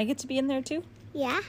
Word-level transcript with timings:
I 0.00 0.04
get 0.04 0.16
to 0.20 0.26
be 0.26 0.38
in 0.38 0.46
there 0.46 0.62
too? 0.62 0.82
Yeah. 1.12 1.40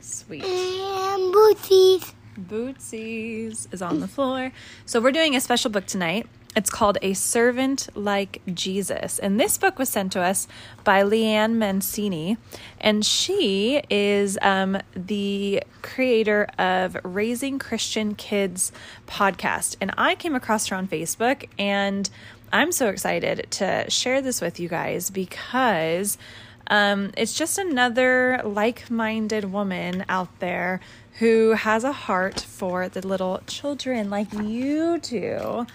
Sweet. 0.00 0.42
And 0.42 1.30
booties. 1.30 2.14
Bootsies 2.40 3.70
is 3.70 3.82
on 3.82 4.00
the 4.00 4.08
floor. 4.08 4.50
So 4.86 4.98
we're 4.98 5.12
doing 5.12 5.36
a 5.36 5.42
special 5.42 5.70
book 5.70 5.84
tonight. 5.84 6.26
It's 6.56 6.70
called 6.70 6.96
A 7.02 7.12
Servant 7.12 7.86
Like 7.94 8.40
Jesus. 8.54 9.18
And 9.18 9.38
this 9.38 9.58
book 9.58 9.78
was 9.78 9.90
sent 9.90 10.12
to 10.12 10.22
us 10.22 10.48
by 10.84 11.02
Lee 11.02 11.26
Ann 11.26 11.58
Mancini. 11.58 12.38
And 12.80 13.04
she 13.04 13.82
is 13.90 14.38
um, 14.40 14.78
the 14.94 15.62
creator 15.82 16.48
of 16.58 16.96
Raising 17.04 17.58
Christian 17.58 18.14
Kids 18.14 18.72
podcast. 19.06 19.76
And 19.82 19.92
I 19.98 20.14
came 20.14 20.34
across 20.34 20.68
her 20.68 20.76
on 20.76 20.88
Facebook 20.88 21.46
and 21.58 22.08
I'm 22.50 22.72
so 22.72 22.88
excited 22.88 23.46
to 23.50 23.84
share 23.90 24.22
this 24.22 24.40
with 24.40 24.58
you 24.58 24.70
guys 24.70 25.10
because 25.10 26.16
um, 26.68 27.12
it's 27.16 27.32
just 27.32 27.58
another 27.58 28.40
like 28.44 28.90
minded 28.90 29.50
woman 29.50 30.04
out 30.08 30.28
there 30.38 30.80
who 31.18 31.52
has 31.52 31.82
a 31.82 31.92
heart 31.92 32.40
for 32.40 32.88
the 32.88 33.04
little 33.06 33.40
children 33.46 34.08
like 34.08 34.32
you 34.32 34.98
do. 34.98 35.66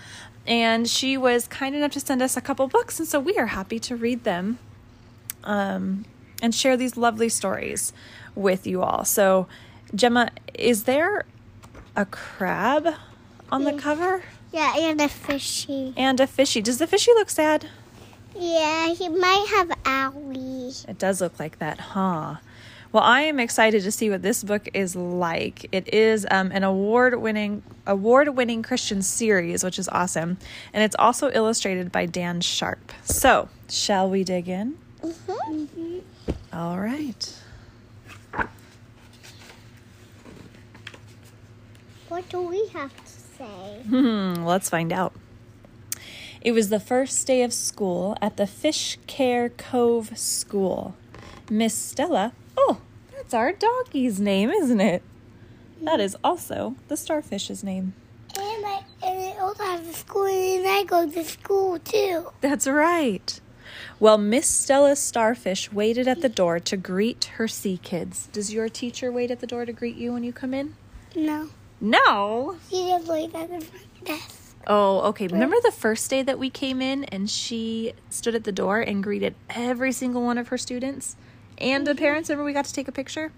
And 0.45 0.87
she 0.87 1.17
was 1.17 1.47
kind 1.47 1.75
enough 1.75 1.91
to 1.93 1.99
send 1.99 2.21
us 2.21 2.37
a 2.37 2.41
couple 2.41 2.67
books, 2.67 2.99
and 2.99 3.07
so 3.07 3.19
we 3.19 3.37
are 3.37 3.47
happy 3.47 3.79
to 3.79 3.95
read 3.95 4.23
them 4.23 4.59
um, 5.43 6.05
and 6.41 6.53
share 6.53 6.75
these 6.75 6.97
lovely 6.97 7.29
stories 7.29 7.93
with 8.35 8.67
you 8.67 8.81
all. 8.81 9.05
So, 9.05 9.47
Gemma, 9.95 10.31
is 10.53 10.83
there 10.83 11.25
a 11.95 12.05
crab 12.05 12.95
on 13.51 13.63
the 13.63 13.73
cover? 13.73 14.23
Yeah, 14.51 14.77
and 14.77 14.99
a 15.01 15.07
fishy. 15.07 15.93
And 15.95 16.19
a 16.19 16.27
fishy. 16.27 16.61
Does 16.61 16.77
the 16.77 16.87
fishy 16.87 17.11
look 17.13 17.29
sad? 17.29 17.67
Yeah, 18.35 18.93
he 18.93 19.09
might 19.09 19.47
have 19.49 19.69
owie. 19.83 20.52
It 20.87 20.97
does 20.97 21.21
look 21.21 21.39
like 21.39 21.59
that, 21.59 21.79
huh? 21.79 22.35
Well, 22.91 23.03
I 23.03 23.21
am 23.21 23.39
excited 23.39 23.81
to 23.83 23.91
see 23.91 24.11
what 24.11 24.21
this 24.21 24.43
book 24.43 24.69
is 24.75 24.95
like. 24.95 25.67
It 25.71 25.91
is 25.91 26.27
um, 26.29 26.51
an 26.51 26.63
award-winning 26.63 27.63
award-winning 27.87 28.61
Christian 28.61 29.01
series, 29.01 29.63
which 29.63 29.79
is 29.79 29.89
awesome, 29.89 30.37
and 30.73 30.83
it's 30.83 30.95
also 30.99 31.31
illustrated 31.31 31.91
by 31.91 32.05
Dan 32.05 32.39
Sharp. 32.39 32.91
So, 33.03 33.49
shall 33.67 34.09
we 34.09 34.23
dig 34.23 34.47
in? 34.47 34.77
Mm-hmm. 35.01 35.99
All 36.53 36.79
right. 36.79 37.39
What 42.09 42.29
do 42.29 42.41
we 42.43 42.67
have 42.73 42.95
to 42.95 43.11
say? 43.11 43.81
Hmm, 43.87 44.45
let's 44.45 44.69
find 44.69 44.93
out. 44.93 45.13
It 46.43 46.51
was 46.51 46.67
the 46.67 46.79
first 46.81 47.25
day 47.25 47.41
of 47.41 47.53
school 47.53 48.17
at 48.21 48.35
the 48.35 48.45
Fish 48.45 48.99
Care 49.07 49.47
Cove 49.47 50.17
School. 50.17 50.93
Miss 51.49 51.73
Stella, 51.73 52.33
oh, 52.57 52.81
that's 53.15 53.33
our 53.33 53.53
doggie's 53.53 54.19
name, 54.19 54.49
isn't 54.49 54.81
it? 54.81 55.03
That 55.81 56.01
is 56.01 56.17
also 56.21 56.75
the 56.89 56.95
starfish's 56.95 57.63
name. 57.63 57.93
And 58.37 58.65
I 58.65 58.83
and 59.01 59.19
I 59.19 59.37
also 59.39 59.63
have 59.63 59.87
a 59.87 59.93
school 59.93 60.25
and 60.25 60.67
I 60.67 60.83
go 60.83 61.09
to 61.09 61.23
school 61.23 61.79
too. 61.79 62.33
That's 62.41 62.67
right. 62.67 63.39
Well, 64.01 64.17
Miss 64.17 64.45
Stella 64.45 64.97
Starfish 64.97 65.71
waited 65.71 66.09
at 66.09 66.19
the 66.19 66.27
door 66.27 66.59
to 66.59 66.75
greet 66.75 67.23
her 67.35 67.47
sea 67.47 67.79
kids. 67.81 68.27
Does 68.33 68.53
your 68.53 68.67
teacher 68.67 69.13
wait 69.13 69.31
at 69.31 69.39
the 69.39 69.47
door 69.47 69.65
to 69.65 69.71
greet 69.71 69.95
you 69.95 70.11
when 70.11 70.25
you 70.25 70.33
come 70.33 70.53
in? 70.53 70.75
No. 71.15 71.51
No. 71.79 72.57
She 72.69 72.89
just 72.89 73.07
wait 73.07 73.33
at 73.33 73.49
the 73.49 73.61
front 73.61 74.03
desk. 74.03 74.42
Oh, 74.65 75.01
okay. 75.09 75.27
Remember 75.27 75.57
the 75.63 75.71
first 75.71 76.09
day 76.09 76.21
that 76.21 76.39
we 76.39 76.49
came 76.49 76.81
in 76.81 77.03
and 77.05 77.29
she 77.29 77.93
stood 78.09 78.35
at 78.35 78.43
the 78.43 78.51
door 78.51 78.79
and 78.79 79.03
greeted 79.03 79.35
every 79.49 79.91
single 79.91 80.23
one 80.23 80.37
of 80.37 80.47
her 80.49 80.57
students 80.57 81.15
and 81.57 81.85
the 81.85 81.95
parents? 81.95 82.29
Remember 82.29 82.45
we 82.45 82.53
got 82.53 82.65
to 82.65 82.73
take 82.73 82.87
a 82.87 82.91
picture? 82.91 83.31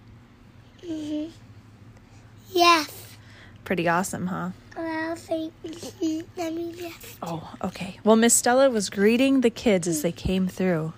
Mm-hmm. 0.84 1.32
Yes. 2.52 3.18
Pretty 3.64 3.88
awesome, 3.88 4.28
huh? 4.28 4.52
Well, 4.78 5.18
let 6.38 6.54
me 6.54 6.74
just. 6.74 7.18
Oh, 7.24 7.56
okay. 7.64 7.98
Well, 8.04 8.16
Miss 8.16 8.34
Stella 8.34 8.70
was 8.70 8.90
greeting 8.90 9.42
the 9.42 9.50
kids 9.50 9.88
as 9.88 10.02
they 10.02 10.12
came 10.12 10.48
through. 10.48 10.94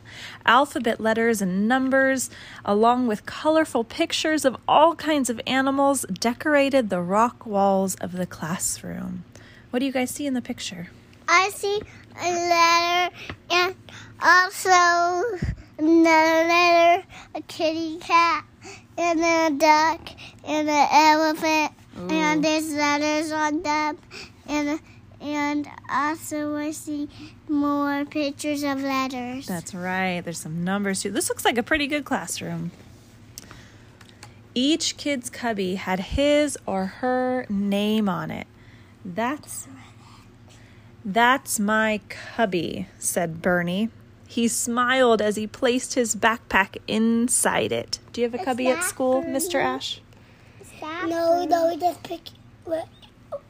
Alphabet 0.45 0.99
letters 0.99 1.41
and 1.41 1.67
numbers, 1.67 2.29
along 2.65 3.07
with 3.07 3.25
colorful 3.25 3.83
pictures 3.83 4.43
of 4.43 4.57
all 4.67 4.95
kinds 4.95 5.29
of 5.29 5.39
animals, 5.47 6.05
decorated 6.19 6.89
the 6.89 7.01
rock 7.01 7.45
walls 7.45 7.95
of 7.95 8.13
the 8.13 8.25
classroom. 8.25 9.23
What 9.69 9.79
do 9.79 9.85
you 9.85 9.91
guys 9.91 10.11
see 10.11 10.25
in 10.25 10.33
the 10.33 10.41
picture? 10.41 10.89
I 11.27 11.49
see 11.49 11.81
a 12.21 12.29
letter 12.31 13.15
and 13.51 13.75
also 14.21 15.37
another 15.77 16.47
letter, 16.47 17.03
a 17.35 17.41
kitty 17.47 17.97
cat, 17.97 18.45
and 18.97 19.19
a 19.19 19.57
duck, 19.57 20.09
and 20.45 20.69
an 20.69 20.87
elephant, 20.91 21.71
and 22.09 22.43
there's 22.43 22.73
letters 22.73 23.31
on 23.31 23.61
them, 23.61 23.97
and 24.47 24.79
and 25.19 25.67
also 25.91 26.55
I 26.55 26.71
see 26.71 27.09
more 27.49 28.05
pictures 28.05 28.63
of 28.63 28.81
letters. 28.81 29.47
That's 29.47 29.73
right. 29.73 30.21
There's 30.21 30.39
some 30.39 30.63
numbers 30.63 31.01
too. 31.01 31.11
This 31.11 31.27
looks 31.29 31.43
like 31.43 31.57
a 31.57 31.63
pretty 31.63 31.87
good 31.87 32.05
classroom. 32.05 32.71
Each 34.53 34.97
kid's 34.97 35.29
cubby 35.29 35.75
had 35.75 35.99
his 35.99 36.57
or 36.65 36.85
her 36.85 37.45
name 37.49 38.07
on 38.09 38.31
it. 38.31 38.47
That's 39.15 39.67
That's 41.05 41.59
my 41.59 42.01
cubby, 42.09 42.87
said 42.99 43.41
Bernie. 43.41 43.89
He 44.27 44.49
smiled 44.49 45.21
as 45.21 45.37
he 45.37 45.47
placed 45.47 45.93
his 45.93 46.15
backpack 46.15 46.77
inside 46.87 47.71
it. 47.71 47.99
Do 48.11 48.19
you 48.19 48.27
have 48.27 48.33
a 48.33 48.39
Is 48.39 48.45
cubby 48.45 48.67
at 48.67 48.83
school, 48.83 49.21
Bernie? 49.21 49.39
Mr. 49.39 49.63
Ash? 49.63 50.01
no, 50.81 51.45
no, 51.45 51.69
we 51.69 51.79
just 51.79 52.03
pick 52.03 52.21
what 52.65 52.87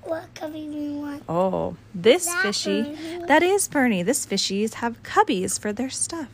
what 0.04 0.34
cubby 0.36 0.70
we 0.70 0.90
want. 0.92 1.24
Oh, 1.28 1.76
this 1.94 2.28
that 2.28 2.44
fishy. 2.44 2.84
Bernie? 2.84 3.26
That 3.26 3.44
is 3.44 3.68
Bernie. 3.68 4.04
This 4.04 4.26
fishies 4.26 4.76
have 4.76 5.02
cubbies 5.02 5.60
for 5.60 5.74
their 5.74 5.90
stuff. 5.90 6.30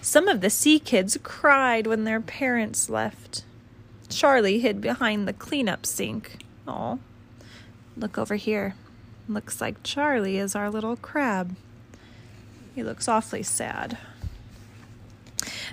Some 0.00 0.28
of 0.28 0.40
the 0.40 0.50
sea 0.50 0.78
kids 0.78 1.18
cried 1.22 1.86
when 1.88 2.04
their 2.04 2.20
parents 2.20 2.88
left. 2.88 3.44
Charlie 4.08 4.60
hid 4.60 4.80
behind 4.80 5.26
the 5.26 5.32
cleanup 5.32 5.84
sink. 5.84 6.44
Oh, 6.68 7.00
look 7.96 8.18
over 8.18 8.36
here. 8.36 8.74
Looks 9.28 9.60
like 9.60 9.82
Charlie 9.82 10.36
is 10.36 10.54
our 10.54 10.70
little 10.70 10.96
crab. 10.96 11.56
He 12.74 12.82
looks 12.82 13.08
awfully 13.08 13.42
sad. 13.42 13.96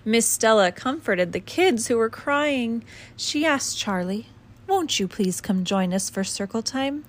Miss 0.05 0.25
Stella 0.25 0.71
comforted 0.71 1.31
the 1.31 1.39
kids 1.39 1.87
who 1.87 1.97
were 1.97 2.09
crying. 2.09 2.83
She 3.15 3.45
asked 3.45 3.77
Charlie, 3.77 4.27
Won't 4.67 4.99
you 4.99 5.07
please 5.07 5.41
come 5.41 5.63
join 5.63 5.93
us 5.93 6.09
for 6.09 6.23
circle 6.23 6.61
time? 6.61 7.05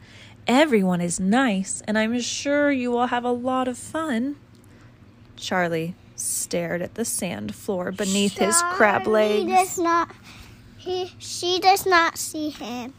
Everyone 0.46 1.00
is 1.00 1.20
nice, 1.20 1.82
and 1.86 1.96
I'm 1.96 2.20
sure 2.20 2.72
you 2.72 2.90
will 2.90 3.06
have 3.06 3.24
a 3.24 3.30
lot 3.30 3.68
of 3.68 3.78
fun. 3.78 4.36
Charlie 5.36 5.94
stared 6.16 6.82
at 6.82 6.94
the 6.94 7.04
sand 7.04 7.54
floor 7.54 7.92
beneath 7.92 8.38
his 8.38 8.60
crab 8.72 9.04
Charlie 9.04 9.44
legs. 9.44 9.50
does 9.50 9.78
not. 9.78 10.10
He, 10.76 11.12
she 11.18 11.60
does 11.60 11.86
not 11.86 12.18
see 12.18 12.50
him. 12.50 12.92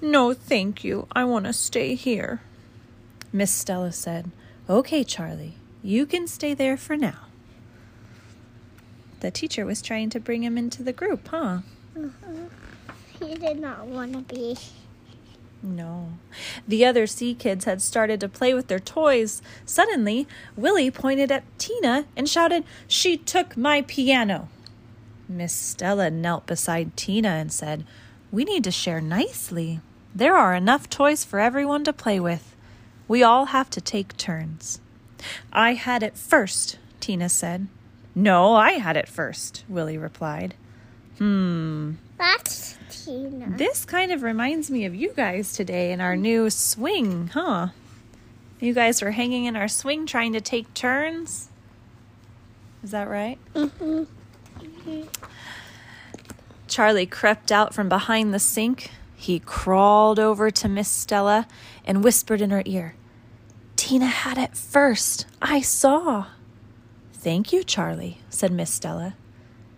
No, 0.00 0.32
thank 0.32 0.84
you. 0.84 1.06
I 1.12 1.24
want 1.24 1.46
to 1.46 1.52
stay 1.52 1.94
here. 1.94 2.40
Miss 3.32 3.50
Stella 3.50 3.92
said, 3.92 4.30
Okay, 4.68 5.04
Charlie, 5.04 5.54
you 5.82 6.06
can 6.06 6.26
stay 6.26 6.54
there 6.54 6.76
for 6.76 6.96
now. 6.96 7.26
The 9.20 9.30
teacher 9.30 9.66
was 9.66 9.82
trying 9.82 10.10
to 10.10 10.20
bring 10.20 10.42
him 10.42 10.56
into 10.56 10.82
the 10.82 10.92
group, 10.92 11.28
huh? 11.28 11.58
He 13.18 13.34
did 13.34 13.60
not 13.60 13.86
want 13.86 14.12
to 14.12 14.34
be. 14.34 14.56
No. 15.62 16.14
The 16.66 16.86
other 16.86 17.06
sea 17.06 17.34
kids 17.34 17.66
had 17.66 17.82
started 17.82 18.20
to 18.20 18.28
play 18.28 18.54
with 18.54 18.68
their 18.68 18.78
toys. 18.78 19.42
Suddenly, 19.66 20.26
Willie 20.56 20.90
pointed 20.90 21.30
at 21.30 21.44
Tina 21.58 22.06
and 22.16 22.28
shouted, 22.28 22.64
She 22.88 23.18
took 23.18 23.56
my 23.56 23.82
piano. 23.82 24.48
Miss 25.28 25.52
Stella 25.52 26.10
knelt 26.10 26.46
beside 26.46 26.96
Tina 26.96 27.28
and 27.28 27.52
said, 27.52 27.84
We 28.30 28.44
need 28.44 28.64
to 28.64 28.70
share 28.70 29.00
nicely. 29.00 29.80
There 30.14 30.36
are 30.36 30.54
enough 30.54 30.88
toys 30.88 31.24
for 31.24 31.38
everyone 31.40 31.84
to 31.84 31.92
play 31.92 32.20
with. 32.20 32.54
We 33.08 33.22
all 33.22 33.46
have 33.46 33.70
to 33.70 33.80
take 33.80 34.16
turns. 34.16 34.80
I 35.52 35.74
had 35.74 36.02
it 36.02 36.16
first, 36.16 36.78
Tina 37.00 37.28
said. 37.28 37.66
No, 38.14 38.54
I 38.54 38.72
had 38.72 38.96
it 38.96 39.08
first, 39.08 39.64
Willie 39.68 39.98
replied. 39.98 40.54
Hmm, 41.18 41.92
That's 42.18 42.76
Tina. 42.88 43.50
this 43.56 43.84
kind 43.84 44.10
of 44.12 44.22
reminds 44.22 44.70
me 44.70 44.84
of 44.84 44.94
you 44.94 45.12
guys 45.14 45.52
today 45.52 45.92
in 45.92 46.00
our 46.00 46.16
new 46.16 46.50
swing, 46.50 47.28
huh? 47.28 47.68
You 48.58 48.74
guys 48.74 49.02
were 49.02 49.10
hanging 49.12 49.44
in 49.44 49.56
our 49.56 49.68
swing 49.68 50.06
trying 50.06 50.32
to 50.32 50.40
take 50.40 50.72
turns. 50.74 51.48
Is 52.82 52.90
that 52.92 53.08
right? 53.08 53.38
Mhm. 53.54 54.06
Charlie 56.70 57.04
crept 57.04 57.50
out 57.50 57.74
from 57.74 57.88
behind 57.88 58.32
the 58.32 58.38
sink. 58.38 58.90
He 59.16 59.40
crawled 59.40 60.18
over 60.18 60.50
to 60.52 60.68
Miss 60.68 60.88
Stella 60.88 61.46
and 61.84 62.02
whispered 62.02 62.40
in 62.40 62.50
her 62.50 62.62
ear, 62.64 62.94
Tina 63.76 64.06
had 64.06 64.38
it 64.38 64.56
first. 64.56 65.26
I 65.42 65.60
saw. 65.60 66.26
Thank 67.12 67.52
you, 67.52 67.64
Charlie, 67.64 68.18
said 68.30 68.52
Miss 68.52 68.72
Stella. 68.72 69.14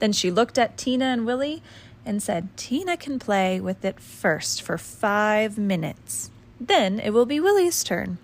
Then 0.00 0.12
she 0.12 0.30
looked 0.30 0.58
at 0.58 0.76
Tina 0.76 1.06
and 1.06 1.24
Willie 1.24 1.62
and 2.04 2.22
said, 2.22 2.54
Tina 2.56 2.96
can 2.96 3.18
play 3.18 3.58
with 3.58 3.84
it 3.84 3.98
first 3.98 4.60
for 4.60 4.76
five 4.76 5.56
minutes. 5.56 6.30
Then 6.60 7.00
it 7.00 7.10
will 7.10 7.26
be 7.26 7.40
Willie's 7.40 7.82
turn. 7.82 8.18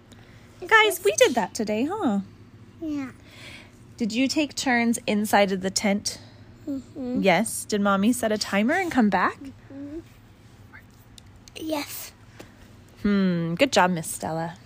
Guys, 0.66 1.02
we 1.02 1.12
did 1.12 1.34
that 1.34 1.54
today, 1.54 1.88
huh? 1.90 2.20
Yeah. 2.80 3.12
Did 3.96 4.12
you 4.12 4.28
take 4.28 4.54
turns 4.54 4.98
inside 5.06 5.52
of 5.52 5.62
the 5.62 5.70
tent? 5.70 6.20
Mm-hmm. 6.68 7.22
Yes. 7.22 7.64
Did 7.64 7.80
mommy 7.80 8.12
set 8.12 8.30
a 8.30 8.38
timer 8.38 8.74
and 8.74 8.92
come 8.92 9.08
back? 9.08 9.38
Yes. 11.56 12.12
Hmm, 13.02 13.54
good 13.54 13.72
job, 13.72 13.90
Miss 13.90 14.06
Stella. 14.08 14.56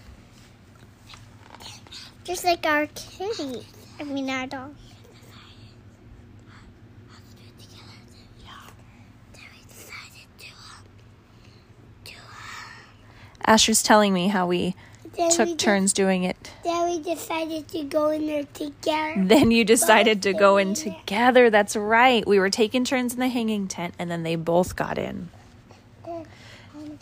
Just 2.25 2.45
like 2.45 2.67
our 2.67 2.87
kitty. 2.87 3.67
I 4.01 4.05
mean, 4.05 4.29
our 4.31 4.47
dog. 4.47 4.75
Asher's 13.45 13.83
telling 13.83 14.15
me 14.15 14.29
how 14.29 14.47
we 14.47 14.75
Then 15.17 15.31
took 15.31 15.59
turns 15.59 15.93
doing 15.93 16.25
it. 16.25 16.53
Then 16.65 16.89
we 16.89 16.99
decided 17.01 17.69
to 17.69 17.85
go 17.85 18.11
in 18.11 18.27
there 18.27 18.45
together. 18.55 19.25
Then 19.25 19.51
you 19.51 19.65
decided 19.65 20.23
to 20.23 20.33
go 20.33 20.57
in 20.57 20.69
in 20.69 20.75
together. 20.75 21.51
That's 21.51 21.77
right. 21.77 22.27
We 22.27 22.39
were 22.39 22.51
taking 22.51 22.85
turns 22.85 23.13
in 23.13 23.21
the 23.21 23.29
hanging 23.29 23.69
tent 23.69 23.95
and 23.99 24.11
then 24.11 24.23
they 24.23 24.37
both 24.37 24.75
got 24.75 24.97
in. 24.99 25.29
Mama 26.07 26.25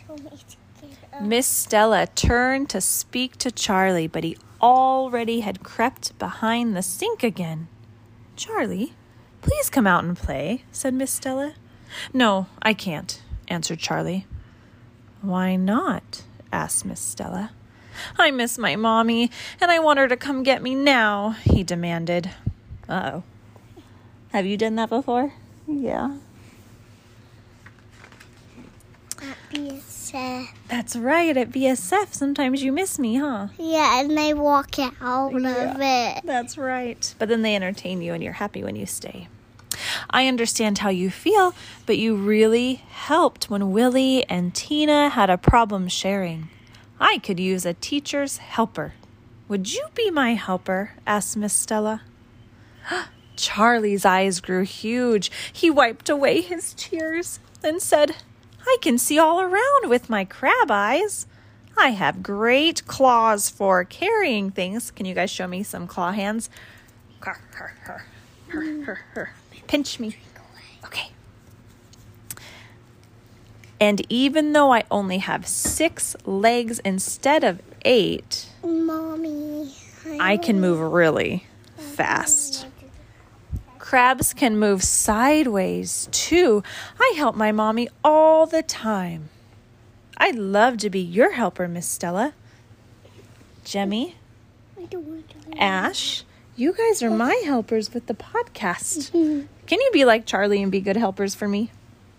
told 0.06 0.24
me 0.24 0.30
to 0.30 0.86
get 0.86 0.98
up. 1.12 1.22
Miss 1.22 1.46
Stella 1.46 2.08
turned 2.08 2.68
to 2.70 2.80
speak 2.80 3.36
to 3.38 3.50
Charlie, 3.50 4.08
but 4.08 4.24
he 4.24 4.36
already 4.60 5.40
had 5.40 5.62
crept 5.62 6.18
behind 6.18 6.76
the 6.76 6.82
sink 6.82 7.22
again. 7.22 7.68
Charlie, 8.36 8.94
please 9.42 9.70
come 9.70 9.86
out 9.86 10.04
and 10.04 10.16
play, 10.16 10.64
said 10.72 10.94
Miss 10.94 11.12
Stella. 11.12 11.54
No, 12.12 12.46
I 12.62 12.74
can't, 12.74 13.22
answered 13.48 13.78
Charlie. 13.78 14.26
Why 15.22 15.56
not? 15.56 16.22
asked 16.52 16.84
Miss 16.84 17.00
Stella. 17.00 17.52
I 18.18 18.30
miss 18.30 18.58
my 18.58 18.76
mommy, 18.76 19.30
and 19.60 19.70
I 19.70 19.78
want 19.78 19.98
her 19.98 20.08
to 20.08 20.16
come 20.16 20.42
get 20.42 20.62
me 20.62 20.74
now, 20.74 21.36
he 21.44 21.62
demanded. 21.62 22.30
Uh 22.88 23.10
oh. 23.14 23.22
Have 24.32 24.46
you 24.46 24.56
done 24.56 24.76
that 24.76 24.88
before? 24.88 25.32
Yeah. 25.66 26.16
At 29.22 29.36
BSF. 29.52 30.46
That's 30.68 30.96
right, 30.96 31.36
at 31.36 31.50
BSF, 31.50 32.14
sometimes 32.14 32.62
you 32.62 32.72
miss 32.72 32.98
me, 32.98 33.16
huh? 33.16 33.48
Yeah, 33.58 34.00
and 34.00 34.16
they 34.16 34.32
walk 34.32 34.78
out 34.78 35.32
Yeah. 35.32 35.74
of 35.74 35.80
it. 35.80 36.24
That's 36.24 36.56
right. 36.56 37.14
But 37.18 37.28
then 37.28 37.42
they 37.42 37.54
entertain 37.54 38.00
you 38.00 38.14
and 38.14 38.22
you're 38.22 38.34
happy 38.34 38.64
when 38.64 38.76
you 38.76 38.86
stay. 38.86 39.28
I 40.08 40.26
understand 40.26 40.78
how 40.78 40.88
you 40.90 41.10
feel, 41.10 41.54
but 41.86 41.98
you 41.98 42.14
really 42.16 42.76
helped 42.90 43.50
when 43.50 43.72
Willie 43.72 44.24
and 44.28 44.54
Tina 44.54 45.10
had 45.10 45.30
a 45.30 45.38
problem 45.38 45.88
sharing. 45.88 46.48
I 47.00 47.18
could 47.18 47.40
use 47.40 47.64
a 47.64 47.74
teacher's 47.74 48.36
helper. 48.36 48.92
Would 49.48 49.72
you 49.72 49.86
be 49.94 50.10
my 50.10 50.34
helper? 50.34 50.92
asked 51.06 51.36
Miss 51.36 51.54
Stella. 51.54 52.02
Charlie's 53.36 54.04
eyes 54.04 54.40
grew 54.40 54.64
huge. 54.64 55.30
He 55.50 55.70
wiped 55.70 56.10
away 56.10 56.42
his 56.42 56.74
tears 56.74 57.40
and 57.64 57.80
said, 57.80 58.16
I 58.66 58.76
can 58.82 58.98
see 58.98 59.18
all 59.18 59.40
around 59.40 59.88
with 59.88 60.10
my 60.10 60.26
crab 60.26 60.70
eyes. 60.70 61.26
I 61.76 61.90
have 61.90 62.22
great 62.22 62.86
claws 62.86 63.48
for 63.48 63.82
carrying 63.84 64.50
things. 64.50 64.90
Can 64.90 65.06
you 65.06 65.14
guys 65.14 65.30
show 65.30 65.46
me 65.46 65.62
some 65.62 65.86
claw 65.86 66.12
hands? 66.12 66.50
Pinch 69.66 69.98
me. 69.98 70.16
Okay. 70.84 71.10
And 73.80 74.04
even 74.10 74.52
though 74.52 74.72
I 74.72 74.84
only 74.90 75.18
have 75.18 75.46
six 75.46 76.14
legs 76.26 76.80
instead 76.80 77.42
of 77.42 77.62
eight, 77.84 78.46
Mommy. 78.62 79.72
I 80.20 80.36
can 80.36 80.60
move 80.60 80.80
really 80.92 81.46
fast. 81.76 82.66
Crabs 83.78 84.34
can 84.34 84.58
move 84.58 84.82
sideways 84.82 86.08
too. 86.12 86.62
I 87.00 87.14
help 87.16 87.34
my 87.34 87.52
mommy 87.52 87.88
all 88.04 88.46
the 88.46 88.62
time. 88.62 89.30
I'd 90.16 90.36
love 90.36 90.76
to 90.78 90.90
be 90.90 91.00
your 91.00 91.32
helper, 91.32 91.66
Miss 91.66 91.86
Stella. 91.86 92.34
Jemmy, 93.64 94.16
I 94.78 94.84
don't 94.84 95.06
want 95.06 95.28
to. 95.30 95.58
Ash, 95.58 96.24
you 96.56 96.74
guys 96.74 97.02
are 97.02 97.10
my 97.10 97.34
helpers 97.44 97.94
with 97.94 98.06
the 98.06 98.14
podcast. 98.14 99.10
Mm-hmm. 99.12 99.46
Can 99.66 99.80
you 99.80 99.90
be 99.92 100.04
like 100.04 100.26
Charlie 100.26 100.62
and 100.62 100.70
be 100.70 100.80
good 100.80 100.96
helpers 100.96 101.34
for 101.34 101.48
me? 101.48 101.70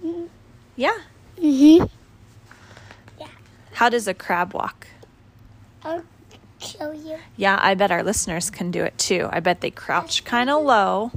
Mm-hmm. 0.04 0.26
Yeah. 0.76 0.98
Mm-hmm. 1.38 1.86
How 3.74 3.90
does 3.90 4.08
a 4.08 4.14
crab 4.14 4.54
walk? 4.54 4.88
I'll 5.84 6.04
show 6.60 6.92
you. 6.92 7.18
Yeah, 7.36 7.58
I 7.60 7.74
bet 7.74 7.90
our 7.90 8.04
listeners 8.04 8.52
can 8.52 8.70
do 8.70 8.84
it 8.84 8.96
too. 8.98 9.28
I 9.32 9.40
bet 9.40 9.62
they 9.62 9.72
crouch 9.72 10.24
kind 10.24 10.52
of 10.52 10.64
low 10.64 11.12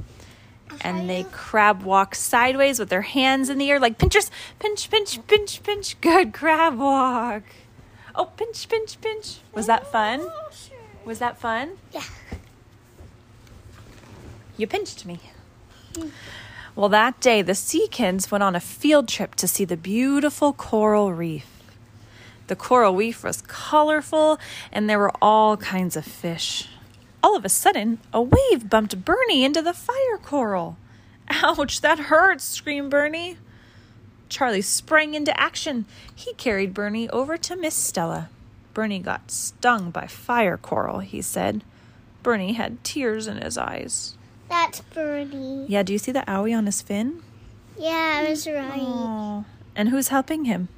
and 0.81 1.07
they 1.07 1.25
crab 1.31 1.83
walk 1.83 2.15
sideways 2.15 2.79
with 2.79 2.89
their 2.89 3.03
hands 3.03 3.49
in 3.49 3.59
the 3.59 3.69
air 3.69 3.79
like 3.79 3.99
pinchers. 3.99 4.31
Pinch, 4.57 4.89
pinch, 4.89 5.25
pinch, 5.27 5.61
pinch. 5.61 6.01
Good 6.01 6.33
crab 6.33 6.79
walk. 6.79 7.43
Oh, 8.15 8.25
pinch, 8.35 8.67
pinch, 8.67 8.99
pinch. 8.99 9.37
Was 9.53 9.67
that 9.67 9.91
fun? 9.91 10.27
Was 11.05 11.19
that 11.19 11.37
fun? 11.37 11.77
Yeah. 11.91 12.01
You 14.57 14.65
pinched 14.65 15.05
me. 15.05 15.19
Well, 16.75 16.89
that 16.89 17.21
day, 17.21 17.41
the 17.41 17.55
Sea 17.55 17.87
Kids 17.87 18.29
went 18.29 18.43
on 18.43 18.53
a 18.53 18.59
field 18.59 19.07
trip 19.07 19.35
to 19.35 19.47
see 19.47 19.63
the 19.63 19.77
beautiful 19.77 20.51
coral 20.51 21.13
reef. 21.13 21.47
The 22.47 22.55
coral 22.57 22.93
reef 22.93 23.23
was 23.23 23.41
colorful, 23.43 24.39
and 24.73 24.89
there 24.89 24.99
were 24.99 25.13
all 25.21 25.55
kinds 25.55 25.95
of 25.95 26.03
fish. 26.03 26.67
All 27.23 27.35
of 27.37 27.45
a 27.45 27.49
sudden, 27.49 27.99
a 28.13 28.21
wave 28.21 28.69
bumped 28.69 29.05
Bernie 29.05 29.45
into 29.45 29.61
the 29.61 29.73
fire 29.73 30.17
coral. 30.21 30.75
Ouch, 31.29 31.79
that 31.79 31.97
hurts, 31.97 32.43
screamed 32.43 32.91
Bernie. 32.91 33.37
Charlie 34.27 34.61
sprang 34.61 35.13
into 35.13 35.39
action. 35.39 35.85
He 36.13 36.33
carried 36.33 36.73
Bernie 36.73 37.09
over 37.09 37.37
to 37.37 37.55
Miss 37.55 37.75
Stella. 37.75 38.29
Bernie 38.73 38.99
got 38.99 39.31
stung 39.31 39.91
by 39.91 40.07
fire 40.07 40.57
coral, 40.57 40.99
he 40.99 41.21
said. 41.21 41.63
Bernie 42.21 42.53
had 42.53 42.83
tears 42.83 43.27
in 43.27 43.37
his 43.37 43.57
eyes. 43.57 44.17
That's 44.49 44.81
Birdie. 44.81 45.65
Yeah, 45.67 45.83
do 45.83 45.93
you 45.93 45.99
see 45.99 46.11
the 46.11 46.21
owie 46.21 46.57
on 46.57 46.65
his 46.65 46.81
fin? 46.81 47.21
Yeah, 47.77 48.23
I 48.23 48.29
was 48.29 48.47
right. 48.47 48.79
Oh. 48.81 49.45
And 49.75 49.89
who's 49.89 50.09
helping 50.09 50.45
him? 50.45 50.69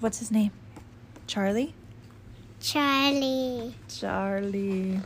What's 0.00 0.20
his 0.20 0.30
name? 0.30 0.52
Charlie? 1.26 1.74
Charlie. 2.60 3.74
Charlie. 3.88 5.00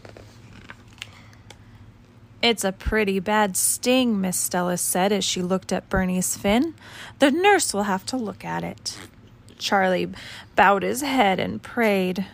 It's 2.42 2.64
a 2.64 2.72
pretty 2.72 3.20
bad 3.20 3.56
sting, 3.56 4.20
Miss 4.20 4.36
Stella 4.36 4.76
said 4.76 5.12
as 5.12 5.24
she 5.24 5.40
looked 5.40 5.72
at 5.72 5.88
Bernie's 5.88 6.36
fin. 6.36 6.74
The 7.20 7.30
nurse 7.30 7.72
will 7.72 7.84
have 7.84 8.04
to 8.06 8.16
look 8.16 8.44
at 8.44 8.64
it. 8.64 8.98
Charlie 9.58 10.08
bowed 10.56 10.82
his 10.82 11.02
head 11.02 11.38
and 11.38 11.62
prayed, 11.62 12.26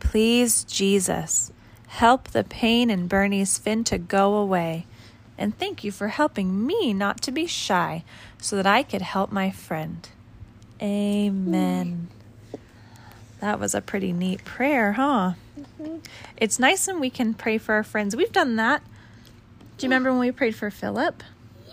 Please, 0.00 0.64
Jesus, 0.64 1.52
help 1.94 2.28
the 2.28 2.42
pain 2.42 2.90
in 2.90 3.06
Bernie's 3.06 3.56
fin 3.56 3.84
to 3.84 3.98
go 3.98 4.34
away. 4.34 4.84
And 5.38 5.56
thank 5.56 5.84
you 5.84 5.92
for 5.92 6.08
helping 6.08 6.66
me 6.66 6.92
not 6.92 7.20
to 7.22 7.30
be 7.30 7.46
shy 7.46 8.02
so 8.40 8.56
that 8.56 8.66
I 8.66 8.82
could 8.82 9.02
help 9.02 9.30
my 9.30 9.50
friend. 9.52 10.08
Amen. 10.82 12.08
That 13.40 13.60
was 13.60 13.74
a 13.74 13.80
pretty 13.80 14.12
neat 14.12 14.44
prayer, 14.44 14.92
huh? 14.94 15.34
Mm-hmm. 15.58 15.98
It's 16.36 16.58
nice 16.58 16.86
when 16.88 16.98
we 16.98 17.10
can 17.10 17.32
pray 17.32 17.58
for 17.58 17.74
our 17.74 17.84
friends. 17.84 18.16
We've 18.16 18.32
done 18.32 18.56
that. 18.56 18.82
Do 19.78 19.86
you 19.86 19.88
remember 19.88 20.10
when 20.10 20.20
we 20.20 20.32
prayed 20.32 20.56
for 20.56 20.70
Philip 20.70 21.22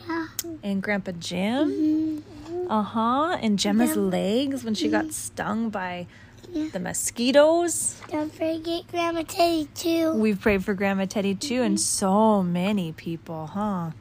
Yeah. 0.07 0.27
and 0.61 0.83
Grandpa 0.83 1.13
Jim? 1.13 2.23
Uh 2.69 2.83
huh. 2.83 3.37
And 3.41 3.57
Gemma's 3.57 3.95
Yeah. 3.95 4.03
legs 4.03 4.63
when 4.63 4.75
she 4.75 4.87
got 4.87 5.05
mm-hmm. 5.05 5.11
stung 5.11 5.69
by 5.71 6.05
Yeah. 6.53 6.67
the 6.73 6.79
mosquitoes. 6.79 7.99
Don't 8.09 8.33
forget 8.33 8.87
Grandma 8.91 9.23
Teddy 9.23 9.69
too. 9.73 10.13
We've 10.13 10.39
prayed 10.39 10.65
for 10.65 10.73
Grandma 10.73 11.05
Teddy 11.05 11.33
too, 11.33 11.61
and 11.61 11.77
mm-hmm. 11.77 11.81
so 11.81 12.43
many 12.43 12.91
people, 12.91 13.47
huh? 13.47 13.91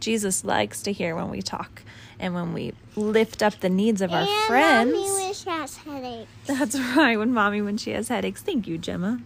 Jesus 0.00 0.44
likes 0.44 0.82
to 0.82 0.92
hear 0.92 1.14
when 1.14 1.30
we 1.30 1.42
talk 1.42 1.82
and 2.18 2.34
when 2.34 2.52
we 2.52 2.72
lift 2.96 3.42
up 3.42 3.60
the 3.60 3.68
needs 3.68 4.00
of 4.00 4.12
our 4.12 4.26
friends. 4.46 4.92
Mommy 4.92 5.10
when 5.10 5.34
she 5.34 5.50
has 5.50 5.76
headache. 5.76 6.28
That's 6.46 6.78
right, 6.78 7.18
when 7.18 7.32
mommy 7.32 7.60
when 7.62 7.76
she 7.76 7.90
has 7.90 8.08
headaches. 8.08 8.40
Thank 8.40 8.66
you, 8.66 8.78
Gemma. 8.78 9.20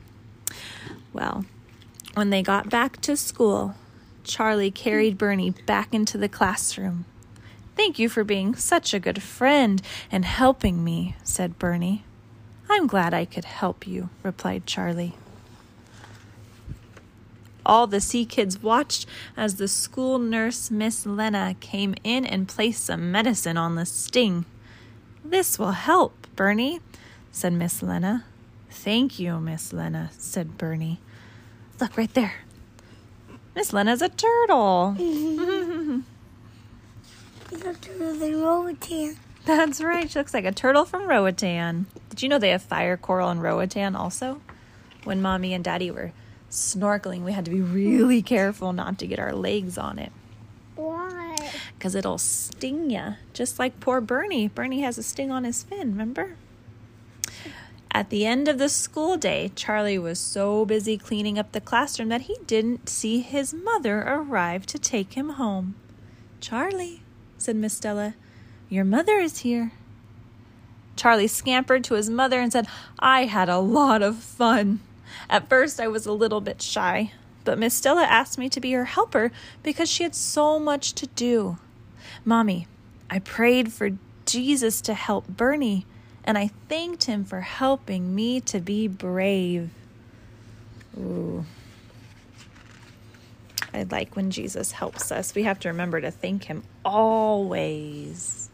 Well, 1.13 1.45
when 2.15 2.31
they 2.31 2.43
got 2.43 2.71
back 2.71 3.01
to 3.03 3.17
school, 3.17 3.75
Charlie 4.25 4.71
carried 4.71 5.19
Bernie 5.19 5.51
back 5.51 5.95
into 5.95 6.19
the 6.19 6.29
classroom. 6.29 7.05
Thank 7.77 7.99
you 7.99 8.09
for 8.09 8.25
being 8.25 8.55
such 8.57 8.93
a 8.93 8.99
good 8.99 9.23
friend 9.23 9.81
and 10.11 10.25
helping 10.25 10.83
me, 10.83 11.15
said 11.23 11.59
Bernie. 11.59 12.05
I'm 12.71 12.87
glad 12.87 13.15
I 13.15 13.25
could 13.25 13.45
help 13.45 13.87
you, 13.87 14.11
replied 14.23 14.67
Charlie. 14.67 15.15
All 17.65 17.87
the 17.87 18.01
sea 18.01 18.25
kids 18.25 18.63
watched 18.63 19.07
as 19.37 19.57
the 19.57 19.69
school 19.69 20.19
nurse, 20.19 20.71
Miss 20.71 21.05
Lena, 21.05 21.55
came 21.61 21.95
in 22.03 22.25
and 22.25 22.49
placed 22.49 22.85
some 22.85 23.13
medicine 23.13 23.57
on 23.57 23.75
the 23.75 23.85
sting. 23.85 24.45
This 25.25 25.59
will 25.59 25.73
help, 25.73 26.27
Bernie, 26.35 26.81
said 27.31 27.53
Miss 27.53 27.83
Lena. 27.83 28.25
Thank 28.71 29.19
you, 29.19 29.39
Miss 29.39 29.73
Lena, 29.73 30.11
said 30.17 30.57
Bernie. 30.57 31.01
Look 31.81 31.97
right 31.97 32.13
there. 32.15 32.35
Miss 33.55 33.73
Lena's 33.73 34.03
a 34.03 34.09
turtle. 34.09 34.97
It's 37.51 37.65
a 37.65 37.73
turtle 37.73 38.15
than 38.15 38.43
Roatan. 38.43 39.17
That's 39.49 39.81
right. 39.81 40.11
She 40.11 40.19
looks 40.19 40.35
like 40.35 40.45
a 40.45 40.53
turtle 40.53 40.85
from 40.85 41.09
Roatan. 41.09 41.87
Did 42.11 42.23
you 42.23 42.29
know 42.29 42.39
they 42.39 42.51
have 42.51 42.61
fire 42.61 42.99
coral 42.99 43.31
in 43.31 43.41
Roatan 43.41 43.97
also? 43.97 44.43
When 45.05 45.23
mommy 45.23 45.55
and 45.55 45.65
daddy 45.65 45.91
were 45.91 46.13
snorkeling, 46.51 47.23
we 47.23 47.33
had 47.33 47.47
to 47.47 47.51
be 47.51 47.63
really 47.63 48.21
careful 48.21 48.75
not 48.75 48.99
to 48.99 49.07
get 49.07 49.19
our 49.19 49.33
legs 49.33 49.79
on 49.79 49.99
it 49.99 50.13
Why? 50.77 51.35
because 51.79 51.95
it'll 51.95 52.19
sting 52.19 52.91
ya, 52.91 53.15
just 53.33 53.59
like 53.59 53.81
poor 53.81 54.03
Bernie. 54.03 54.49
Bernie 54.49 54.83
has 54.83 54.99
a 54.99 55.03
sting 55.03 55.31
on 55.31 55.45
his 55.45 55.63
fin, 55.63 55.93
remember? 55.93 56.37
At 57.91 58.11
the 58.11 58.27
end 58.27 58.49
of 58.49 58.59
the 58.59 58.69
school 58.69 59.17
day, 59.17 59.51
Charlie 59.57 59.99
was 59.99 60.21
so 60.21 60.67
busy 60.67 60.99
cleaning 60.99 61.39
up 61.39 61.53
the 61.53 61.61
classroom 61.63 62.11
that 62.11 62.23
he 62.23 62.37
didn't 62.47 62.91
see 62.91 63.21
his 63.21 63.55
mother 63.55 64.03
arrive 64.03 64.67
to 64.67 64.79
take 64.79 65.15
him 65.15 65.31
home. 65.31 65.75
Charlie, 66.39 67.01
said 67.39 67.57
Miss 67.57 67.73
Stella, 67.73 68.13
your 68.69 68.85
mother 68.85 69.19
is 69.19 69.39
here. 69.39 69.73
Charlie 70.97 71.29
scampered 71.29 71.85
to 71.85 71.95
his 71.95 72.11
mother 72.11 72.41
and 72.41 72.53
said, 72.53 72.67
I 72.99 73.25
had 73.25 73.49
a 73.49 73.59
lot 73.59 74.03
of 74.03 74.17
fun. 74.17 74.81
At 75.31 75.49
first, 75.49 75.81
I 75.81 75.89
was 75.89 76.07
a 76.07 76.13
little 76.13 76.41
bit 76.41 76.61
shy, 76.61 77.13
but 77.45 77.59
Miss 77.59 77.75
Stella 77.75 78.05
asked 78.05 78.37
me 78.37 78.49
to 78.49 78.61
be 78.61 78.73
her 78.73 78.87
helper 78.87 79.31
because 79.63 79.89
she 79.89 80.03
had 80.03 80.15
so 80.15 80.59
much 80.59 80.93
to 80.95 81.07
do. 81.07 81.59
Mommy, 82.25 82.67
I 83.09 83.21
prayed 83.21 83.73
for 83.73 83.91
Jesus 84.27 84.81
to 84.83 84.95
help 84.95 85.29
Bernie, 85.29 85.87
and 86.25 86.37
I 86.37 86.51
thanked 86.69 87.05
him 87.05 87.25
for 87.25 87.41
helping 87.41 88.15
me 88.15 88.41
to 88.43 88.61
be 88.61 88.89
brave. 88.89 89.71
Ooh. 90.99 91.45
I 93.73 93.85
like 93.85 94.17
when 94.17 94.31
Jesus 94.31 94.73
helps 94.73 95.13
us. 95.13 95.35
We 95.35 95.45
have 95.45 95.61
to 95.61 95.69
remember 95.69 96.01
to 96.01 96.11
thank 96.11 96.45
him 96.45 96.65
always. 96.85 98.48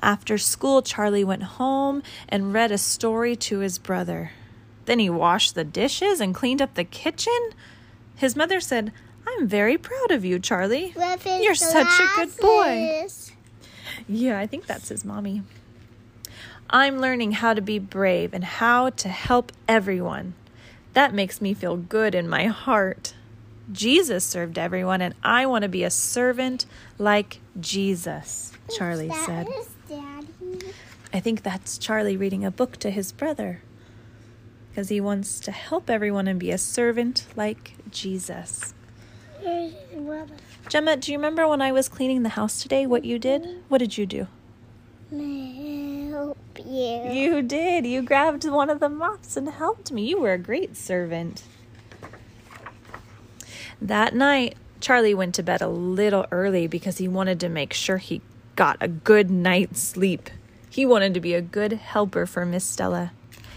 After 0.00 0.38
school, 0.38 0.82
Charlie 0.82 1.24
went 1.24 1.42
home 1.42 2.02
and 2.28 2.52
read 2.52 2.70
a 2.70 2.78
story 2.78 3.34
to 3.36 3.58
his 3.58 3.78
brother. 3.78 4.30
Then 4.84 4.98
he 4.98 5.10
washed 5.10 5.54
the 5.54 5.64
dishes 5.64 6.20
and 6.20 6.34
cleaned 6.34 6.62
up 6.62 6.74
the 6.74 6.84
kitchen. 6.84 7.50
His 8.16 8.36
mother 8.36 8.60
said, 8.60 8.92
I'm 9.26 9.46
very 9.46 9.76
proud 9.76 10.10
of 10.10 10.24
you, 10.24 10.38
Charlie. 10.38 10.92
You're 11.42 11.54
such 11.54 12.00
a 12.00 12.08
good 12.16 12.36
boy. 12.40 13.06
Yeah, 14.08 14.38
I 14.38 14.46
think 14.46 14.66
that's 14.66 14.88
his 14.88 15.04
mommy. 15.04 15.42
I'm 16.70 17.00
learning 17.00 17.32
how 17.32 17.54
to 17.54 17.60
be 17.60 17.78
brave 17.78 18.32
and 18.32 18.44
how 18.44 18.90
to 18.90 19.08
help 19.08 19.52
everyone. 19.66 20.34
That 20.94 21.14
makes 21.14 21.40
me 21.40 21.54
feel 21.54 21.76
good 21.76 22.14
in 22.14 22.28
my 22.28 22.46
heart. 22.46 23.14
Jesus 23.70 24.24
served 24.24 24.58
everyone, 24.58 25.02
and 25.02 25.14
I 25.22 25.44
want 25.46 25.62
to 25.62 25.68
be 25.68 25.84
a 25.84 25.90
servant 25.90 26.64
like 26.96 27.40
Jesus, 27.60 28.52
Charlie 28.76 29.12
said. 29.26 29.46
I 31.12 31.20
think 31.20 31.42
that's 31.42 31.78
Charlie 31.78 32.16
reading 32.16 32.44
a 32.44 32.50
book 32.50 32.76
to 32.78 32.90
his 32.90 33.12
brother 33.12 33.62
because 34.70 34.90
he 34.90 35.00
wants 35.00 35.40
to 35.40 35.50
help 35.50 35.88
everyone 35.90 36.28
and 36.28 36.38
be 36.38 36.50
a 36.50 36.58
servant 36.58 37.26
like 37.34 37.74
Jesus. 37.90 38.74
Gemma, 40.68 40.96
do 40.96 41.10
you 41.10 41.18
remember 41.18 41.48
when 41.48 41.62
I 41.62 41.72
was 41.72 41.88
cleaning 41.88 42.22
the 42.22 42.30
house 42.30 42.62
today 42.62 42.86
what 42.86 43.04
you 43.04 43.18
did? 43.18 43.62
What 43.68 43.78
did 43.78 43.96
you 43.96 44.06
do? 44.06 44.26
Help 45.10 46.38
you. 46.64 47.10
You 47.10 47.42
did. 47.42 47.86
You 47.86 48.02
grabbed 48.02 48.44
one 48.44 48.68
of 48.68 48.80
the 48.80 48.88
mops 48.88 49.36
and 49.36 49.48
helped 49.48 49.90
me. 49.90 50.04
You 50.04 50.20
were 50.20 50.34
a 50.34 50.38
great 50.38 50.76
servant. 50.76 51.42
That 53.80 54.14
night, 54.14 54.56
Charlie 54.80 55.14
went 55.14 55.34
to 55.36 55.42
bed 55.42 55.62
a 55.62 55.68
little 55.68 56.26
early 56.30 56.66
because 56.66 56.98
he 56.98 57.08
wanted 57.08 57.40
to 57.40 57.48
make 57.48 57.72
sure 57.72 57.96
he 57.96 58.20
got 58.56 58.76
a 58.80 58.88
good 58.88 59.30
night's 59.30 59.80
sleep. 59.80 60.30
He 60.70 60.86
wanted 60.86 61.14
to 61.14 61.20
be 61.20 61.34
a 61.34 61.40
good 61.40 61.72
helper 61.72 62.26
for 62.26 62.44
Miss 62.44 62.64
Stella. 62.64 63.12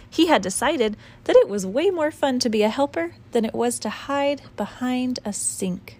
He 0.10 0.28
had 0.28 0.42
decided 0.42 0.98
that 1.24 1.36
it 1.38 1.48
was 1.48 1.66
way 1.66 1.90
more 1.90 2.12
fun 2.12 2.40
to 2.40 2.50
be 2.50 2.64
a 2.64 2.70
helper 2.70 3.16
than 3.32 3.46
it 3.46 3.54
was 3.54 3.80
to 3.80 3.90
hide 3.90 4.42
behind 4.58 5.20
a 5.24 5.32
sink. 5.32 5.98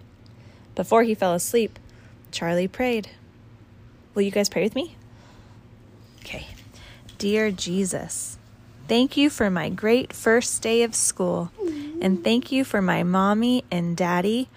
Before 0.74 1.02
he 1.02 1.14
fell 1.14 1.34
asleep, 1.34 1.78
Charlie 2.30 2.68
prayed. 2.68 3.10
Will 4.14 4.22
you 4.22 4.30
guys 4.30 4.48
pray 4.48 4.62
with 4.62 4.74
me? 4.74 4.96
Okay. 6.20 6.46
Dear 7.18 7.50
Jesus, 7.50 8.36
thank 8.88 9.16
you 9.16 9.30
for 9.30 9.50
my 9.50 9.68
great 9.68 10.12
first 10.12 10.60
day 10.62 10.82
of 10.82 10.94
school. 10.94 11.50
And 12.00 12.22
thank 12.24 12.50
you 12.50 12.64
for 12.64 12.82
my 12.82 13.02
mommy 13.02 13.64
and 13.70 13.96
daddy, 13.96 14.48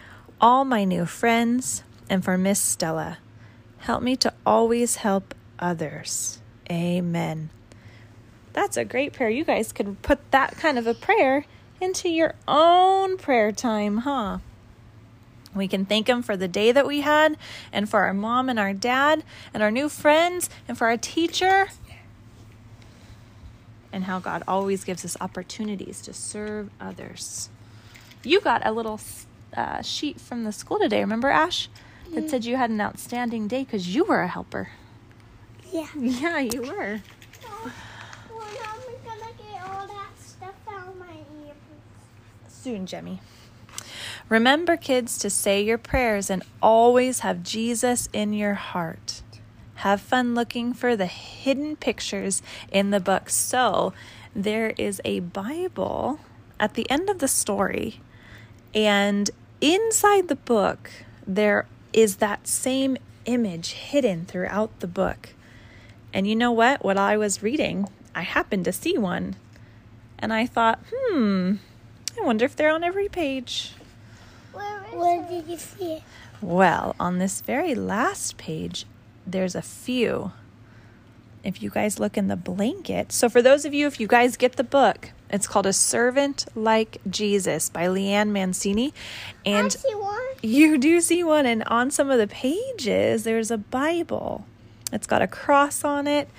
all 0.42 0.66
my 0.66 0.84
new 0.84 1.06
friends, 1.06 1.84
and 2.10 2.26
for 2.26 2.38
Miss 2.38 2.60
Stella. 2.60 3.20
Help 3.80 4.02
me 4.02 4.16
to 4.18 4.34
always 4.46 4.98
help 4.98 5.36
others. 5.60 6.40
Amen. 6.70 7.50
That's 8.54 8.78
a 8.78 8.86
great 8.86 9.14
prayer. 9.14 9.30
You 9.30 9.44
guys 9.44 9.72
could 9.72 10.02
put 10.02 10.32
that 10.32 10.58
kind 10.58 10.78
of 10.80 10.88
a 10.88 10.94
prayer 10.94 11.46
into 11.82 12.10
your 12.10 12.36
own 12.48 13.18
prayer 13.18 13.52
time, 13.52 14.00
huh? 14.00 14.40
We 15.54 15.68
can 15.68 15.86
thank 15.86 16.08
Him 16.10 16.22
for 16.22 16.36
the 16.36 16.48
day 16.48 16.72
that 16.72 16.88
we 16.88 17.02
had, 17.02 17.38
and 17.72 17.90
for 17.90 18.06
our 18.06 18.14
mom 18.14 18.50
and 18.50 18.60
our 18.60 18.74
dad, 18.74 19.24
and 19.54 19.64
our 19.64 19.72
new 19.72 19.88
friends, 19.90 20.50
and 20.68 20.78
for 20.78 20.88
our 20.88 20.98
teacher, 20.98 21.68
and 23.94 24.06
how 24.06 24.20
God 24.20 24.44
always 24.48 24.84
gives 24.84 25.06
us 25.06 25.16
opportunities 25.22 26.02
to 26.02 26.14
serve 26.14 26.70
others. 26.82 27.50
You 28.24 28.42
got 28.42 28.66
a 28.66 28.72
little 28.72 29.00
uh, 29.56 29.82
sheet 29.82 30.20
from 30.20 30.44
the 30.44 30.52
school 30.52 30.80
today, 30.80 31.00
remember, 31.00 31.30
Ash? 31.30 31.70
That 32.14 32.30
said 32.30 32.46
you 32.46 32.56
had 32.56 32.70
an 32.70 32.82
outstanding 32.82 33.48
day 33.48 33.64
because 33.64 33.94
you 33.94 34.04
were 34.04 34.22
a 34.22 34.28
helper. 34.28 34.70
Yeah. 35.72 35.88
Yeah, 35.96 36.40
you 36.40 36.62
were. 36.62 37.02
Well, 37.50 37.72
now 38.40 38.74
I'm 38.74 38.96
gonna 39.06 39.32
get 39.38 39.62
all 39.64 39.88
that 39.88 40.12
stuff 40.18 40.56
out 40.70 40.88
of 40.90 41.00
my 41.00 41.16
ears. 41.46 41.56
Soon, 42.48 42.86
Jemmy. 42.86 43.20
Remember, 44.30 44.76
kids, 44.76 45.18
to 45.20 45.30
say 45.30 45.62
your 45.62 45.78
prayers 45.78 46.30
and 46.30 46.44
always 46.62 47.20
have 47.20 47.44
Jesus 47.44 48.10
in 48.12 48.34
your 48.34 48.56
heart. 48.56 49.22
Have 49.76 50.02
fun 50.02 50.34
looking 50.34 50.74
for 50.74 50.96
the 50.96 51.06
hidden 51.06 51.76
pictures 51.76 52.42
in 52.72 52.90
the 52.90 53.00
book. 53.00 53.30
So, 53.30 53.94
there 54.36 54.74
is 54.78 55.00
a 55.06 55.20
Bible 55.20 56.20
at 56.60 56.74
the 56.74 56.90
end 56.90 57.10
of 57.10 57.20
the 57.20 57.28
story, 57.28 58.00
and 58.74 59.30
inside 59.62 60.28
the 60.28 60.36
book, 60.36 60.90
there 61.28 61.68
is 61.94 62.18
that 62.18 62.48
same 62.48 62.98
image 63.26 63.72
hidden 63.72 64.26
throughout 64.26 64.80
the 64.80 64.88
book. 64.88 65.30
And 66.16 66.26
you 66.26 66.34
know 66.38 66.54
what? 66.54 66.82
What 66.82 66.98
I 66.98 67.18
was 67.18 67.44
reading, 67.44 67.90
I 68.16 68.22
happened 68.22 68.64
to 68.66 68.72
see 68.72 68.98
one, 68.98 69.36
and 70.18 70.32
I 70.32 70.46
thought, 70.46 70.80
hmm, 70.90 71.56
I 72.18 72.24
wonder 72.26 72.46
if 72.46 72.56
they're 72.56 72.72
on 72.72 72.86
every 72.86 73.10
page. 73.10 73.74
Where, 74.54 74.80
Where 74.94 75.28
did 75.28 75.46
you 75.50 75.58
see 75.58 75.96
it? 75.96 76.04
Well, 76.40 76.96
on 77.02 77.20
this 77.20 77.42
very 77.42 77.76
last 77.76 78.38
page, 78.38 78.86
there's 79.28 79.56
a 79.56 79.62
few. 79.62 80.32
If 81.44 81.62
you 81.62 81.70
guys 81.70 82.00
look 82.00 82.18
in 82.18 82.30
the 82.30 82.38
blanket. 82.38 83.12
So, 83.12 83.28
for 83.28 83.42
those 83.42 83.66
of 83.66 83.74
you, 83.74 83.86
if 83.86 84.00
you 84.00 84.08
guys 84.08 84.38
get 84.38 84.56
the 84.56 84.64
book, 84.64 85.12
it's 85.30 85.48
called 85.48 85.66
A 85.66 85.74
Servant 85.74 86.46
Like 86.56 87.02
Jesus 87.10 87.70
by 87.70 87.88
Lee 87.88 88.08
Ann 88.08 88.32
Mancini. 88.32 88.94
I 89.46 89.50
And 89.50 89.74
see 89.74 89.94
one. 89.96 90.22
you 90.42 90.78
do 90.78 91.02
see 91.02 91.26
one, 91.26 91.46
and 91.46 91.62
on 91.66 91.92
some 91.92 92.10
of 92.10 92.20
the 92.20 92.28
pages, 92.28 93.26
there's 93.26 93.52
a 93.52 93.58
Bible. 93.58 94.46
It's 94.92 95.08
got 95.08 95.22
a 95.22 95.28
cross 95.28 95.84
on 95.84 96.08
it, 96.08 96.30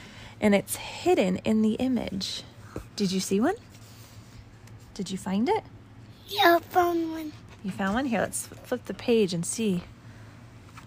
and 0.40 0.54
it's 0.54 0.76
hidden 0.76 1.36
in 1.38 1.62
the 1.62 1.74
image. 1.74 2.42
Did 2.94 3.12
you 3.12 3.20
see 3.20 3.40
one? 3.40 3.56
Did 4.94 5.10
you 5.10 5.18
find 5.18 5.48
it? 5.48 5.64
Yeah, 6.26 6.56
I 6.56 6.60
found 6.60 7.12
one. 7.12 7.32
You 7.62 7.70
found 7.70 7.94
one? 7.94 8.06
Here, 8.06 8.20
let's 8.20 8.46
flip 8.46 8.86
the 8.86 8.94
page 8.94 9.34
and 9.34 9.44
see. 9.44 9.82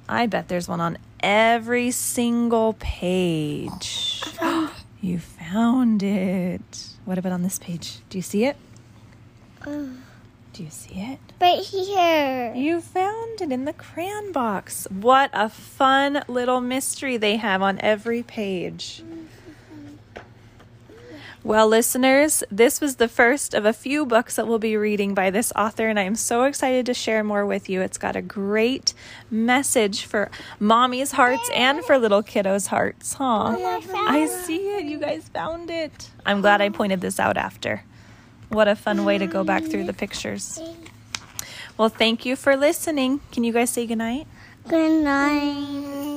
I 0.07 0.25
bet 0.25 0.47
there's 0.47 0.67
one 0.67 0.81
on 0.81 0.97
every 1.19 1.91
single 1.91 2.73
page. 2.79 4.23
you 5.01 5.19
found 5.19 6.01
it. 6.01 6.87
What 7.05 7.17
about 7.17 7.31
on 7.31 7.43
this 7.43 7.59
page? 7.59 7.99
Do 8.09 8.17
you 8.17 8.21
see 8.21 8.45
it? 8.45 8.57
Uh, 9.65 9.85
Do 10.59 10.65
you 10.65 10.71
see 10.71 10.95
it? 10.95 11.19
right 11.39 11.63
here. 11.63 12.53
You 12.53 12.81
found 12.81 13.39
it 13.39 13.49
in 13.49 13.63
the 13.63 13.71
crayon 13.71 14.33
box. 14.33 14.89
What 14.91 15.29
a 15.31 15.47
fun 15.47 16.21
little 16.27 16.59
mystery 16.59 17.15
they 17.15 17.37
have 17.37 17.61
on 17.61 17.79
every 17.79 18.23
page. 18.23 19.01
Well, 21.45 21.65
listeners, 21.69 22.43
this 22.51 22.81
was 22.81 22.97
the 22.97 23.07
first 23.07 23.53
of 23.53 23.63
a 23.63 23.71
few 23.71 24.05
books 24.05 24.35
that 24.35 24.49
we'll 24.49 24.59
be 24.59 24.75
reading 24.75 25.13
by 25.13 25.29
this 25.29 25.53
author, 25.55 25.87
and 25.87 25.97
I 25.97 26.03
am 26.03 26.15
so 26.15 26.43
excited 26.43 26.85
to 26.87 26.93
share 26.93 27.23
more 27.23 27.45
with 27.45 27.69
you. 27.69 27.79
It's 27.79 27.97
got 27.97 28.17
a 28.17 28.21
great 28.21 28.93
message 29.31 30.03
for 30.03 30.29
mommy's 30.59 31.13
hearts 31.13 31.49
and 31.55 31.85
for 31.85 31.97
little 31.97 32.21
kiddos' 32.21 32.67
hearts, 32.67 33.13
huh? 33.13 33.55
I 33.55 34.27
see 34.45 34.75
it. 34.75 34.83
You 34.83 34.99
guys 34.99 35.29
found 35.29 35.69
it. 35.69 36.09
I'm 36.25 36.41
glad 36.41 36.59
I 36.59 36.67
pointed 36.67 36.99
this 36.99 37.17
out 37.17 37.37
after. 37.37 37.83
What 38.49 38.67
a 38.67 38.75
fun 38.75 39.05
way 39.05 39.17
to 39.17 39.27
go 39.27 39.43
back 39.43 39.63
through 39.63 39.85
the 39.85 39.93
pictures. 39.93 40.59
Well, 41.77 41.89
thank 41.89 42.25
you 42.25 42.35
for 42.35 42.57
listening. 42.57 43.21
Can 43.31 43.43
you 43.43 43.53
guys 43.53 43.69
say 43.69 43.85
goodnight? 43.85 44.27
Good 44.67 45.03
night. 45.03 46.08